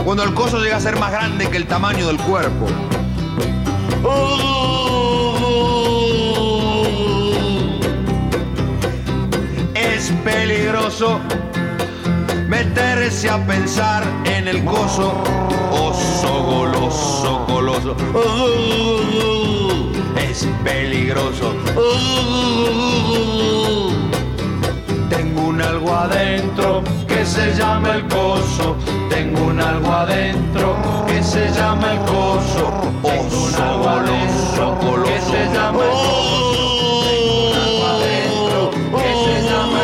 cuando 0.04 0.22
el 0.22 0.32
coso 0.32 0.60
llega 0.60 0.76
a 0.76 0.80
ser 0.80 0.96
más 0.96 1.10
grande 1.10 1.48
que 1.50 1.56
el 1.56 1.66
tamaño 1.66 2.06
del 2.06 2.18
cuerpo. 2.18 2.66
Es 9.74 10.12
peligroso 10.24 11.18
meterse 12.48 13.28
a 13.28 13.44
pensar 13.44 14.04
en 14.24 14.46
el 14.46 14.64
coso. 14.64 15.12
Oso 15.72 16.42
goloso, 16.44 17.44
goloso. 17.48 17.96
Es 20.16 20.46
peligroso. 20.62 21.54
Tengo 25.10 25.40
un 25.40 25.60
algo 25.60 25.92
adentro 25.92 26.84
se 27.28 27.54
llama 27.54 27.94
el 27.96 28.08
coso. 28.08 28.76
Tengo 29.10 29.46
un 29.46 29.60
algo 29.60 29.92
adentro 29.92 30.76
que 31.06 31.22
se 31.22 31.48
llama 31.52 31.92
el 31.92 31.98
coso. 32.00 32.72
Oso 33.02 33.78
goloso, 33.78 34.76
goloso. 34.80 35.04
Que 35.04 35.20
se 35.20 35.54
llama 35.54 35.82
el 35.84 35.90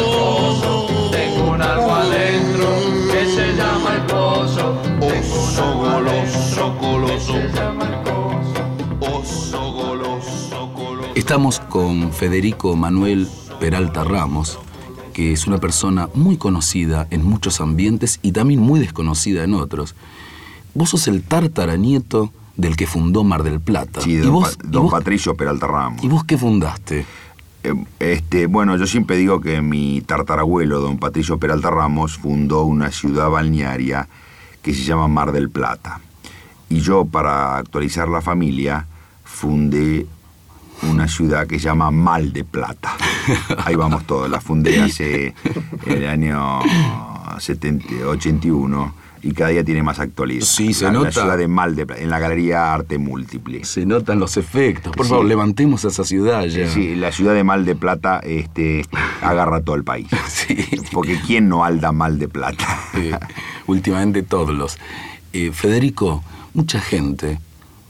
coso. 0.04 0.86
Tengo 1.12 1.50
un 1.52 1.62
algo 1.62 1.94
adentro 1.94 2.66
que 3.12 3.26
se 3.26 3.54
llama 3.56 3.94
el 3.96 4.02
coso. 4.06 4.64
Oso 5.00 5.66
goloso, 5.78 6.74
goloso. 6.80 7.34
Oso 9.00 9.72
goloso, 9.72 10.70
goloso. 10.74 11.10
Estamos 11.14 11.60
con 11.60 12.10
Federico 12.12 12.74
Manuel 12.74 13.28
Peralta 13.60 14.02
Ramos, 14.02 14.58
que 15.14 15.32
es 15.32 15.46
una 15.46 15.58
persona 15.58 16.10
muy 16.12 16.36
conocida 16.36 17.06
en 17.10 17.24
muchos 17.24 17.62
ambientes 17.62 18.18
y 18.20 18.32
también 18.32 18.60
muy 18.60 18.80
desconocida 18.80 19.44
en 19.44 19.54
otros. 19.54 19.94
Vos 20.74 20.90
sos 20.90 21.08
el 21.08 21.22
tartaranieto 21.22 22.32
del 22.56 22.76
que 22.76 22.86
fundó 22.86 23.24
Mar 23.24 23.44
del 23.44 23.60
Plata. 23.60 24.02
Sí, 24.02 24.16
don, 24.16 24.44
don 24.64 24.90
Patricio 24.90 25.34
Peralta 25.36 25.66
Ramos. 25.66 26.04
¿Y 26.04 26.08
vos 26.08 26.24
qué 26.24 26.36
fundaste? 26.36 27.06
Eh, 27.62 27.84
este, 27.98 28.46
bueno, 28.46 28.76
yo 28.76 28.86
siempre 28.86 29.16
digo 29.16 29.40
que 29.40 29.62
mi 29.62 30.02
tartarabuelo, 30.02 30.80
don 30.80 30.98
Patricio 30.98 31.38
Peralta 31.38 31.70
Ramos, 31.70 32.18
fundó 32.18 32.64
una 32.64 32.90
ciudad 32.90 33.30
balnearia 33.30 34.08
que 34.62 34.74
se 34.74 34.82
llama 34.82 35.08
Mar 35.08 35.32
del 35.32 35.48
Plata. 35.48 36.00
Y 36.68 36.80
yo, 36.80 37.04
para 37.04 37.56
actualizar 37.56 38.08
la 38.08 38.20
familia, 38.20 38.86
fundé 39.24 40.06
una 40.82 41.08
ciudad 41.08 41.46
que 41.46 41.58
se 41.58 41.64
llama 41.66 41.90
Mal 41.90 42.32
de 42.32 42.44
Plata. 42.44 42.96
Ahí 43.64 43.74
vamos 43.74 44.06
todos. 44.06 44.28
La 44.28 44.40
fundé 44.40 44.82
hace 44.82 45.34
el 45.86 46.06
año 46.06 46.60
81 48.06 48.94
y 49.22 49.32
cada 49.32 49.50
día 49.50 49.64
tiene 49.64 49.82
más 49.82 49.98
actualidad. 49.98 50.44
Sí, 50.44 50.74
se 50.74 50.90
nota. 50.90 51.06
La 51.06 51.12
ciudad 51.12 51.38
de 51.38 51.48
Mal 51.48 51.74
de 51.76 51.86
Plata, 51.86 52.02
en 52.02 52.10
la 52.10 52.18
Galería 52.18 52.74
Arte 52.74 52.98
Múltiple. 52.98 53.64
Se 53.64 53.86
notan 53.86 54.18
los 54.18 54.36
efectos. 54.36 54.94
Por 54.94 55.06
favor, 55.06 55.24
levantemos 55.24 55.84
esa 55.84 56.04
ciudad 56.04 56.44
ya. 56.44 56.68
Sí, 56.68 56.94
la 56.94 57.10
ciudad 57.10 57.34
de 57.34 57.42
Mal 57.42 57.64
de 57.64 57.74
Plata 57.74 58.20
este, 58.22 58.84
agarra 59.22 59.62
todo 59.62 59.76
el 59.76 59.84
país. 59.84 60.08
Sí. 60.28 60.66
Porque 60.92 61.18
¿quién 61.26 61.48
no 61.48 61.64
alda 61.64 61.92
Mal 61.92 62.18
de 62.18 62.28
Plata? 62.28 62.66
últimamente 63.66 64.22
todos 64.22 64.54
los. 64.54 64.78
Eh, 65.32 65.52
Federico, 65.52 66.22
mucha 66.52 66.80
gente 66.80 67.38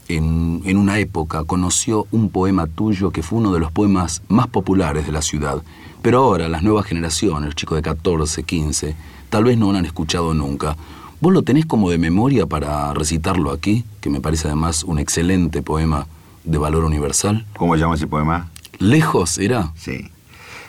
en, 0.07 0.77
una 0.77 0.99
época 0.99 1.43
conoció 1.43 2.07
un 2.11 2.29
poema 2.29 2.67
tuyo 2.67 3.11
que 3.11 3.23
fue 3.23 3.39
uno 3.39 3.53
de 3.53 3.59
los 3.59 3.71
poemas 3.71 4.21
más 4.27 4.47
populares 4.47 5.05
de 5.05 5.11
la 5.11 5.21
ciudad. 5.21 5.61
Pero 6.01 6.19
ahora 6.19 6.49
las 6.49 6.63
nuevas 6.63 6.85
generaciones, 6.85 7.45
los 7.45 7.55
chicos 7.55 7.77
de 7.77 7.81
14, 7.81 8.43
15, 8.43 8.95
tal 9.29 9.45
vez 9.45 9.57
no 9.57 9.71
lo 9.71 9.77
han 9.77 9.85
escuchado 9.85 10.33
nunca. 10.33 10.75
¿Vos 11.19 11.33
lo 11.33 11.41
tenés 11.41 11.65
como 11.65 11.89
de 11.89 11.97
memoria 11.97 12.45
para 12.45 12.93
recitarlo 12.93 13.51
aquí? 13.51 13.83
Que 14.01 14.09
me 14.09 14.21
parece 14.21 14.47
además 14.47 14.83
un 14.83 14.99
excelente 14.99 15.63
poema 15.63 16.07
de 16.43 16.57
valor 16.57 16.83
universal. 16.83 17.45
¿Cómo 17.57 17.73
se 17.73 17.79
llama 17.79 17.95
ese 17.95 18.07
poema? 18.07 18.49
Lejos, 18.77 19.39
¿era? 19.39 19.71
Sí. 19.75 20.11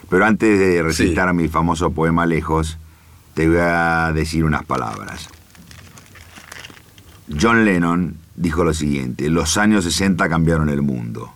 Pero 0.08 0.24
antes 0.24 0.58
de 0.58 0.82
recitar 0.82 1.34
mi 1.34 1.48
famoso 1.48 1.90
poema 1.90 2.24
Lejos, 2.24 2.78
te 3.34 3.48
voy 3.48 3.58
a 3.60 4.12
decir 4.14 4.44
unas 4.44 4.64
palabras. 4.64 5.28
John 7.28 7.64
Lennon 7.64 8.16
dijo 8.36 8.64
lo 8.64 8.74
siguiente, 8.74 9.28
los 9.30 9.56
años 9.56 9.84
60 9.84 10.28
cambiaron 10.28 10.68
el 10.68 10.82
mundo. 10.82 11.32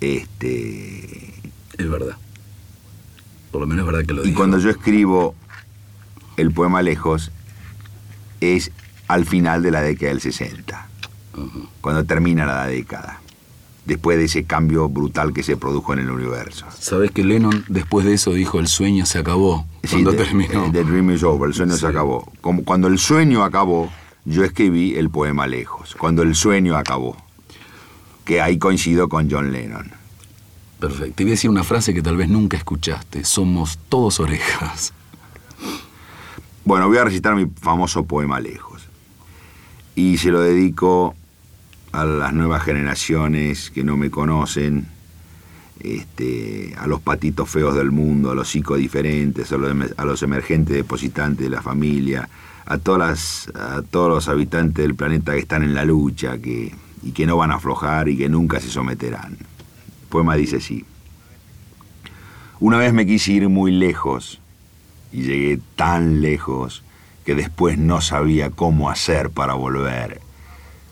Este... 0.00 1.34
Es 1.78 1.90
verdad. 1.90 2.16
Por 3.50 3.60
lo 3.60 3.66
menos 3.66 3.86
es 3.86 3.92
verdad 3.92 4.06
que 4.06 4.14
lo 4.14 4.26
Y 4.26 4.32
cuando 4.32 4.58
yo 4.58 4.70
escribo 4.70 5.34
el 6.36 6.50
poema 6.52 6.82
Lejos, 6.82 7.30
es 8.40 8.72
al 9.08 9.26
final 9.26 9.62
de 9.62 9.70
la 9.70 9.82
década 9.82 10.08
del 10.08 10.20
60, 10.20 10.88
cuando 11.80 12.04
termina 12.04 12.46
la 12.46 12.66
década, 12.66 13.20
después 13.84 14.16
de 14.18 14.24
ese 14.24 14.44
cambio 14.44 14.88
brutal 14.88 15.32
que 15.34 15.42
se 15.42 15.56
produjo 15.56 15.92
en 15.92 16.00
el 16.00 16.10
universo. 16.10 16.66
Sabes 16.78 17.10
que 17.10 17.24
Lennon 17.24 17.64
después 17.68 18.06
de 18.06 18.14
eso 18.14 18.32
dijo 18.32 18.58
el 18.58 18.68
sueño 18.68 19.04
se 19.04 19.18
acabó, 19.18 19.66
cuando 19.90 20.14
terminó. 20.14 20.72
The 20.72 20.84
dream 20.84 21.10
is 21.10 21.22
over, 21.22 21.48
el 21.48 21.54
sueño 21.54 21.76
se 21.76 21.86
acabó. 21.86 22.32
Como 22.40 22.64
cuando 22.64 22.88
el 22.88 22.98
sueño 22.98 23.44
acabó, 23.44 23.92
yo 24.24 24.44
escribí 24.44 24.94
el 24.94 25.10
poema 25.10 25.46
Lejos, 25.46 25.94
cuando 25.98 26.22
el 26.22 26.34
sueño 26.34 26.76
acabó, 26.76 27.16
que 28.24 28.40
ahí 28.40 28.58
coincido 28.58 29.08
con 29.08 29.30
John 29.30 29.52
Lennon. 29.52 29.90
Perfecto. 30.78 31.14
Te 31.16 31.24
voy 31.24 31.32
a 31.32 31.34
decir 31.34 31.50
una 31.50 31.64
frase 31.64 31.94
que 31.94 32.02
tal 32.02 32.16
vez 32.16 32.28
nunca 32.28 32.56
escuchaste. 32.56 33.24
Somos 33.24 33.78
todos 33.88 34.18
orejas. 34.20 34.92
Bueno, 36.64 36.88
voy 36.88 36.98
a 36.98 37.04
recitar 37.04 37.34
mi 37.34 37.46
famoso 37.60 38.04
poema 38.04 38.40
Lejos. 38.40 38.88
Y 39.94 40.18
se 40.18 40.30
lo 40.30 40.40
dedico 40.40 41.14
a 41.92 42.04
las 42.04 42.32
nuevas 42.32 42.62
generaciones 42.62 43.70
que 43.70 43.84
no 43.84 43.96
me 43.96 44.10
conocen, 44.10 44.86
este, 45.80 46.74
a 46.78 46.86
los 46.86 47.00
patitos 47.00 47.50
feos 47.50 47.74
del 47.74 47.90
mundo, 47.90 48.30
a 48.30 48.34
los 48.34 48.48
psicodiferentes, 48.48 49.52
a 49.52 49.56
los, 49.58 49.92
a 49.96 50.04
los 50.04 50.22
emergentes 50.22 50.74
depositantes 50.76 51.44
de 51.44 51.50
la 51.50 51.62
familia, 51.62 52.28
a, 52.66 52.78
todas 52.78 53.50
a 53.54 53.82
todos 53.82 54.08
los 54.08 54.28
habitantes 54.28 54.84
del 54.84 54.94
planeta 54.94 55.32
que 55.32 55.40
están 55.40 55.62
en 55.62 55.74
la 55.74 55.84
lucha 55.84 56.38
que, 56.38 56.74
y 57.02 57.12
que 57.12 57.26
no 57.26 57.36
van 57.36 57.50
a 57.50 57.56
aflojar 57.56 58.08
y 58.08 58.16
que 58.16 58.28
nunca 58.28 58.60
se 58.60 58.68
someterán. 58.68 59.32
El 59.32 60.08
poema 60.08 60.36
dice 60.36 60.56
así. 60.56 60.84
Una 62.60 62.78
vez 62.78 62.92
me 62.92 63.06
quise 63.06 63.32
ir 63.32 63.48
muy 63.48 63.72
lejos 63.72 64.40
y 65.10 65.22
llegué 65.22 65.60
tan 65.76 66.22
lejos 66.22 66.82
que 67.24 67.34
después 67.34 67.78
no 67.78 68.00
sabía 68.00 68.50
cómo 68.50 68.90
hacer 68.90 69.30
para 69.30 69.54
volver. 69.54 70.20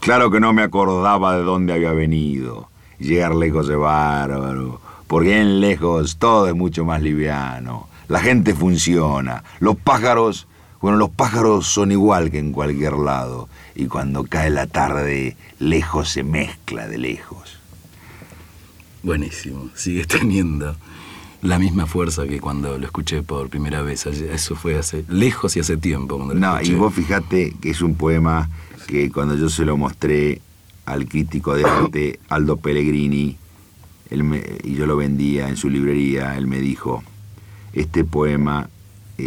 Claro 0.00 0.30
que 0.30 0.40
no 0.40 0.52
me 0.52 0.62
acordaba 0.62 1.36
de 1.36 1.42
dónde 1.42 1.72
había 1.72 1.92
venido. 1.92 2.68
Llegar 2.98 3.34
lejos 3.34 3.68
de 3.68 3.76
bárbaro, 3.76 4.80
porque 5.06 5.40
en 5.40 5.60
lejos 5.60 6.16
todo 6.16 6.48
es 6.48 6.54
mucho 6.54 6.84
más 6.84 7.02
liviano. 7.02 7.88
La 8.08 8.20
gente 8.20 8.54
funciona, 8.54 9.44
los 9.60 9.76
pájaros 9.76 10.46
bueno, 10.80 10.96
los 10.96 11.10
pájaros 11.10 11.66
son 11.66 11.92
igual 11.92 12.30
que 12.30 12.38
en 12.38 12.52
cualquier 12.52 12.94
lado, 12.94 13.48
y 13.74 13.86
cuando 13.86 14.24
cae 14.24 14.50
la 14.50 14.66
tarde, 14.66 15.36
lejos 15.58 16.10
se 16.10 16.22
mezcla 16.22 16.88
de 16.88 16.98
lejos. 16.98 17.58
Buenísimo, 19.02 19.70
sigue 19.74 20.04
teniendo 20.06 20.76
la 21.42 21.58
misma 21.58 21.86
fuerza 21.86 22.26
que 22.26 22.40
cuando 22.40 22.78
lo 22.78 22.84
escuché 22.84 23.22
por 23.22 23.48
primera 23.48 23.82
vez. 23.82 24.06
Eso 24.06 24.56
fue 24.56 24.78
hace 24.78 25.04
lejos 25.08 25.56
y 25.56 25.60
hace 25.60 25.76
tiempo. 25.76 26.18
no, 26.34 26.62
y 26.62 26.74
vos 26.74 26.94
fijate 26.94 27.54
que 27.60 27.70
es 27.70 27.80
un 27.80 27.94
poema 27.94 28.48
que 28.86 29.10
cuando 29.10 29.36
yo 29.36 29.48
se 29.48 29.64
lo 29.64 29.76
mostré 29.76 30.40
al 30.86 31.06
crítico 31.06 31.54
de 31.54 31.64
arte 31.64 32.20
Aldo 32.28 32.56
Pellegrini, 32.56 33.36
y 34.10 34.74
yo 34.74 34.86
lo 34.86 34.96
vendía 34.96 35.48
en 35.48 35.56
su 35.56 35.70
librería, 35.70 36.36
él 36.36 36.46
me 36.46 36.58
dijo, 36.58 37.04
este 37.72 38.04
poema 38.04 38.68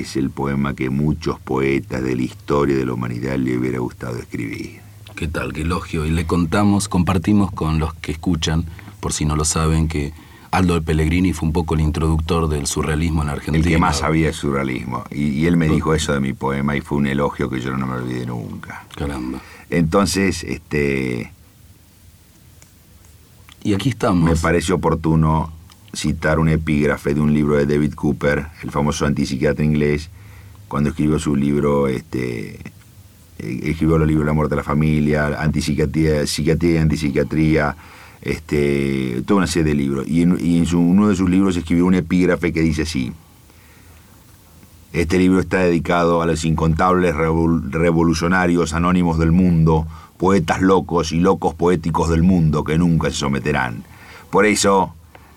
es 0.01 0.15
el 0.15 0.29
poema 0.29 0.73
que 0.73 0.89
muchos 0.89 1.39
poetas 1.39 2.03
de 2.03 2.15
la 2.15 2.21
historia 2.21 2.75
de 2.75 2.85
la 2.85 2.93
humanidad 2.93 3.37
le 3.37 3.57
hubiera 3.57 3.79
gustado 3.79 4.17
escribir. 4.17 4.81
¿Qué 5.15 5.27
tal? 5.27 5.53
Qué 5.53 5.61
elogio. 5.61 6.05
Y 6.05 6.11
le 6.11 6.25
contamos, 6.25 6.87
compartimos 6.87 7.51
con 7.51 7.79
los 7.79 7.93
que 7.93 8.11
escuchan, 8.11 8.65
por 8.99 9.13
si 9.13 9.25
no 9.25 9.35
lo 9.35 9.45
saben, 9.45 9.87
que 9.87 10.13
Aldo 10.51 10.81
Pellegrini 10.81 11.33
fue 11.33 11.47
un 11.47 11.53
poco 11.53 11.73
el 11.73 11.81
introductor 11.81 12.47
del 12.47 12.67
surrealismo 12.67 13.23
en 13.23 13.29
Argentina. 13.29 13.65
El 13.65 13.71
que 13.71 13.77
más 13.79 13.99
sabía 13.99 14.27
el 14.27 14.33
surrealismo. 14.33 15.03
Y, 15.09 15.45
él 15.45 15.57
me 15.57 15.67
dijo 15.67 15.93
eso 15.93 16.13
de 16.13 16.19
mi 16.19 16.33
poema 16.33 16.75
y 16.75 16.81
fue 16.81 16.99
un 16.99 17.07
elogio 17.07 17.49
que 17.49 17.59
yo 17.59 17.75
no 17.75 17.87
me 17.87 17.95
olvidé 17.95 18.25
nunca. 18.25 18.85
Caramba. 18.95 19.39
Entonces, 19.69 20.43
este... 20.43 21.31
Y 23.63 23.73
aquí 23.73 23.89
estamos. 23.89 24.29
Me 24.29 24.35
parece 24.35 24.73
oportuno 24.73 25.51
citar 25.93 26.39
un 26.39 26.49
epígrafe 26.49 27.13
de 27.13 27.21
un 27.21 27.33
libro 27.33 27.55
de 27.55 27.65
David 27.65 27.93
Cooper, 27.93 28.47
el 28.63 28.71
famoso 28.71 29.05
antipsiquiatra 29.05 29.63
inglés, 29.63 30.09
cuando 30.67 30.89
escribió 30.89 31.19
su 31.19 31.35
libro, 31.35 31.87
este, 31.87 32.55
eh, 33.37 33.59
escribió 33.63 33.97
los 33.99 34.07
libros 34.07 34.25
La 34.25 34.33
muerte 34.33 34.55
de 34.55 34.57
la 34.57 34.63
familia, 34.63 35.39
antipsiquiatría, 35.39 36.25
psiquiatría 36.25 36.73
y 36.73 36.77
antipsiquiatría, 36.77 37.75
este, 38.21 39.21
toda 39.25 39.39
una 39.39 39.47
serie 39.47 39.71
de 39.71 39.75
libros. 39.75 40.07
Y 40.07 40.23
en, 40.23 40.75
uno 40.75 41.09
de 41.09 41.15
sus 41.15 41.29
libros 41.29 41.55
escribió 41.57 41.85
un 41.85 41.93
epígrafe 41.93 42.51
que 42.51 42.61
dice 42.61 42.83
así, 42.83 43.13
este 44.93 45.17
libro 45.17 45.39
está 45.39 45.59
dedicado 45.59 46.21
a 46.21 46.25
los 46.25 46.45
incontables 46.45 47.15
revolucionarios 47.15 48.73
anónimos 48.73 49.17
del 49.19 49.31
mundo, 49.31 49.87
poetas 50.17 50.61
locos 50.61 51.11
y 51.11 51.19
locos 51.19 51.53
poéticos 51.55 52.09
del 52.09 52.23
mundo 52.23 52.63
que 52.63 52.77
nunca 52.77 53.09
se 53.09 53.17
someterán. 53.17 53.83
Por 54.29 54.45
eso, 54.45 54.93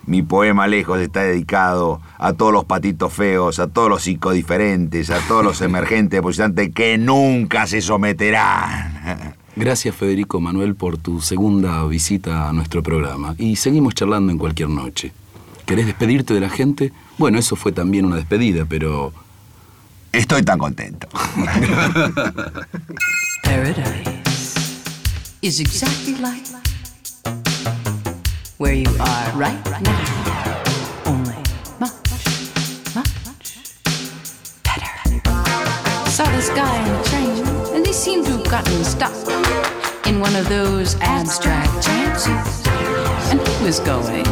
mi 0.07 0.23
poema 0.23 0.65
lejos 0.67 0.99
está 0.99 1.21
dedicado 1.21 2.01
a 2.17 2.33
todos 2.33 2.51
los 2.51 2.65
patitos 2.65 3.13
feos, 3.13 3.59
a 3.59 3.67
todos 3.67 3.89
los 3.89 4.03
psicodiferentes, 4.03 5.11
a 5.11 5.19
todos 5.27 5.43
los 5.43 5.61
emergentes 5.69 6.17
depositantes 6.17 6.73
que 6.73 6.97
nunca 6.97 7.67
se 7.67 7.81
someterán. 7.81 9.35
Gracias 9.55 9.95
Federico 9.95 10.39
Manuel 10.39 10.75
por 10.75 10.97
tu 10.97 11.19
segunda 11.19 11.85
visita 11.85 12.49
a 12.49 12.53
nuestro 12.53 12.81
programa 12.81 13.35
y 13.37 13.57
seguimos 13.57 13.93
charlando 13.95 14.31
en 14.31 14.37
cualquier 14.37 14.69
noche. 14.69 15.11
¿Querés 15.65 15.85
despedirte 15.85 16.33
de 16.33 16.39
la 16.39 16.49
gente? 16.49 16.93
Bueno, 17.17 17.37
eso 17.37 17.55
fue 17.57 17.73
también 17.73 18.05
una 18.05 18.15
despedida, 18.15 18.65
pero... 18.65 19.11
Estoy 20.13 20.41
tan 20.43 20.57
contento. 20.57 21.07
Paradise 23.43 24.57
is 25.41 25.59
exactly 25.59 26.15
like 26.15 26.47
where 28.57 28.73
you 28.73 28.89
are 28.99 29.31
right 29.33 29.63
now. 29.81 30.63
Only 31.05 31.35
much, 31.79 31.93
much 32.95 33.57
better. 34.63 36.09
Saw 36.09 36.25
this 36.31 36.49
guy 36.49 36.87
in 36.87 36.95
a 36.95 37.03
train, 37.03 37.75
and 37.75 37.85
he 37.85 37.93
seemed 37.93 38.25
to 38.25 38.31
have 38.31 38.49
gotten 38.49 38.83
stuck 38.83 39.13
in 40.07 40.19
one 40.19 40.35
of 40.35 40.49
those 40.49 40.95
abstract 41.01 41.85
chances. 41.85 42.65
And 43.29 43.39
he 43.47 43.63
was 43.63 43.79
going. 43.79 44.25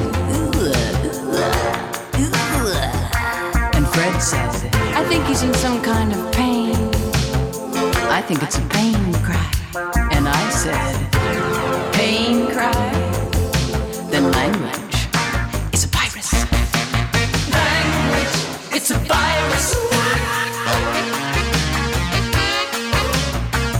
And 3.76 3.88
Fred 3.90 4.20
says, 4.20 4.66
I 4.96 5.06
think 5.08 5.26
he's 5.26 5.44
in 5.44 5.54
some 5.54 5.84
kind 5.84 6.12
of 6.12 6.32
pain. 6.32 6.74
I 8.10 8.24
think 8.26 8.42
it's 8.42 8.58
a 8.58 8.66
pain 8.70 9.14
cry. 9.22 9.52
And 10.12 10.28
I 10.28 10.50
said, 10.50 11.15
it's 18.88 18.92
a 18.92 19.00
virus. 19.00 19.74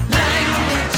Language, 0.10 0.96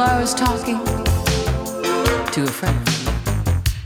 I 0.00 0.18
was 0.20 0.34
talking 0.34 0.84
to 2.32 2.42
a 2.42 2.46
friend, 2.48 2.76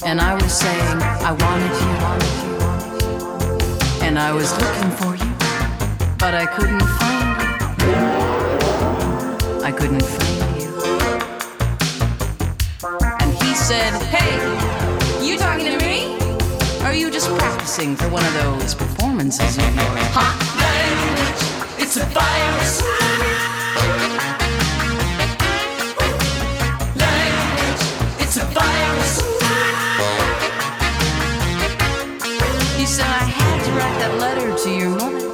and 0.06 0.18
I 0.18 0.34
was 0.34 0.50
saying 0.50 1.02
I 1.02 1.32
wanted 1.32 1.74
you, 1.82 1.92
wanted 2.06 2.34
you, 2.44 2.54
you, 3.02 4.06
and 4.06 4.18
I 4.18 4.32
was 4.32 4.50
looking 4.62 4.90
for 4.92 5.14
you, 5.14 5.30
but 6.18 6.32
I 6.34 6.46
couldn't 6.46 6.86
find 6.98 7.42
you. 7.82 7.96
I 9.62 9.72
couldn't 9.72 10.02
find 10.02 10.31
practicing 17.72 17.96
for 17.96 18.08
one 18.12 18.24
of 18.24 18.34
those 18.34 18.74
performances 18.74 19.56
of 19.56 19.64
yours? 19.64 20.08
Hot 20.12 20.36
language, 20.60 21.82
it's 21.82 21.96
a 21.96 22.04
virus. 22.12 22.82
Language, 26.96 27.82
it's 28.20 28.36
a 28.36 28.44
virus. 28.52 29.20
He 32.76 32.84
said 32.84 33.06
I 33.06 33.24
had 33.24 33.64
to 33.64 33.70
write 33.72 33.98
that 34.00 34.18
letter 34.20 34.54
to 34.64 34.70
your 34.70 34.90
mother. 34.90 35.32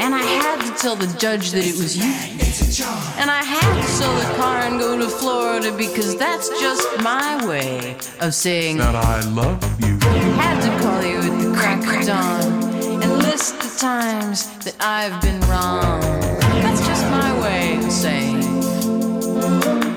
And 0.00 0.14
I 0.14 0.22
had 0.22 0.60
to 0.66 0.82
tell 0.82 0.96
the 0.96 1.06
judge 1.18 1.52
that 1.52 1.64
it 1.64 1.76
was 1.76 1.96
you. 1.96 2.34
And 3.16 3.30
I 3.30 3.44
had 3.44 3.80
to 3.80 3.88
sell 3.88 4.14
the 4.16 4.34
car 4.36 4.58
and 4.62 4.80
go 4.80 4.98
to 4.98 5.08
Florida 5.08 5.72
because 5.76 6.16
that's 6.16 6.48
just 6.60 6.86
my 7.00 7.46
way 7.46 7.96
of 8.20 8.34
saying 8.34 8.78
that 8.78 8.96
I 8.96 9.20
love 9.30 9.62
you. 9.80 9.98
had 10.34 10.60
to 10.60 10.82
call 10.82 11.02
you 11.04 11.18
at 11.18 11.38
the 11.38 11.43
crack 11.64 12.00
of 12.00 12.06
dawn 12.06 13.02
and 13.02 13.18
list 13.22 13.58
the 13.58 13.78
times 13.78 14.48
that 14.64 14.76
I've 14.80 15.18
been 15.22 15.40
wrong. 15.48 16.00
That's 16.62 16.86
just 16.86 17.04
my 17.10 17.40
way 17.40 17.78
of 17.78 17.90
saying 17.90 18.40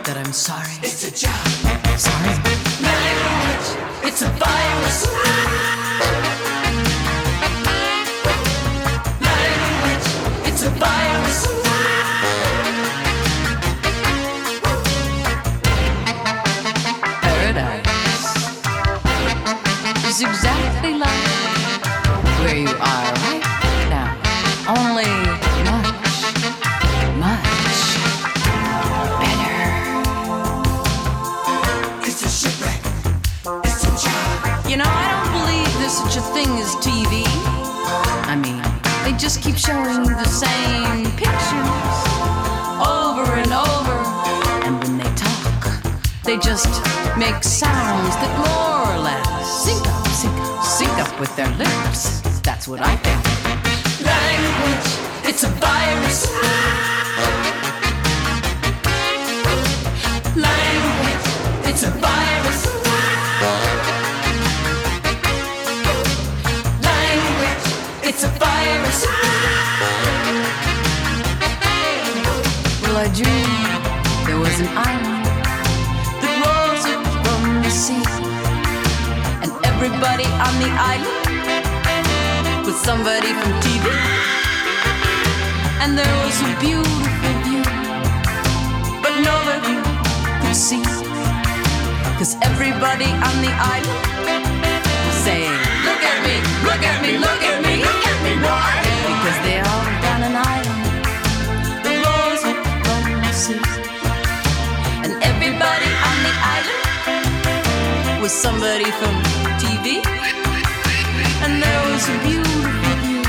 that 0.04 0.16
I'm 0.16 0.32
sorry. 0.32 0.76
It's 0.82 1.04
a 1.06 1.26
job. 1.26 1.48
Sorry. 2.00 2.57
That 48.28 48.38
more 48.38 48.96
or 48.96 49.00
less 49.00 49.64
sync 49.64 49.88
up, 49.88 50.08
sync 50.08 50.34
up, 50.34 50.64
sync 50.64 50.92
up 51.00 51.20
with 51.20 51.36
their 51.36 51.50
lips. 51.58 52.22
That's 52.42 52.68
what 52.68 52.82
I 52.82 52.96
think. 52.98 54.06
Language, 54.06 55.30
it's 55.30 55.44
a 55.44 55.50
virus. 55.50 56.47
The 80.68 80.74
island 80.94 82.66
was 82.66 82.76
somebody 82.90 83.32
from 83.40 83.54
TV. 83.64 83.86
And 85.82 85.92
there 85.98 86.16
was 86.26 86.38
a 86.44 86.52
beautiful 86.60 87.34
view, 87.46 87.64
but 89.04 89.14
nobody 89.30 89.76
could 90.42 90.58
see, 90.68 90.84
cause 92.20 92.36
everybody 92.50 93.10
on 93.28 93.36
the 93.46 93.54
island 93.76 94.02
was 95.08 95.18
saying, 95.28 95.58
Look 95.88 96.02
at 96.12 96.18
me, 96.28 96.36
look 96.68 96.84
at 96.92 96.98
me, 97.04 97.12
look 97.26 97.42
at 97.52 97.58
me, 97.66 97.74
look 97.88 98.04
at 98.12 98.18
me, 98.26 98.34
boy. 98.44 98.72
Because 99.12 99.40
they 99.48 99.58
all 99.72 99.90
got 100.06 100.20
an 100.28 100.36
island 100.56 100.84
that 101.84 101.98
rose 102.08 102.44
up 102.52 102.60
from 102.84 103.02
the 103.24 103.34
sea. 103.44 103.64
And 105.04 105.12
everybody 105.32 105.90
on 106.10 106.18
the 106.28 106.34
island 106.56 108.22
was 108.22 108.34
somebody 108.34 108.90
from 109.00 109.16
TV. 109.64 110.27
And 112.00 112.06
there 112.06 112.06
was 112.06 112.10
a 112.10 112.28
beautiful 112.28 112.94
view, 113.02 113.24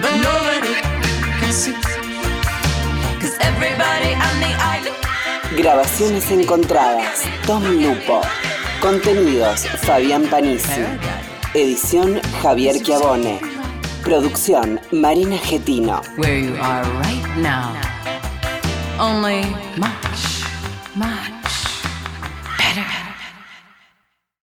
but 0.00 0.14
nobody 0.24 0.72
could 1.38 1.52
see. 1.52 1.74
Cause 3.20 3.36
everybody 3.40 4.14
on 4.14 4.40
the 4.40 4.52
island 4.56 4.96
Grabaciones 5.54 6.30
encontradas. 6.30 7.24
Tom 7.46 7.62
Lupo. 7.62 8.22
Contenidos. 8.80 9.66
Fabián 9.84 10.26
Panisi. 10.30 10.80
Edición 11.52 12.22
Javier 12.40 12.82
Chiavone. 12.82 13.38
Producción 14.02 14.80
Marina 14.92 15.36
Getino. 15.36 16.00
where 16.16 16.38
you 16.38 16.56
are 16.56 16.84
right 17.02 17.36
now. 17.36 17.74
Only 18.98 19.44
much, 19.76 20.42
much. 20.94 21.35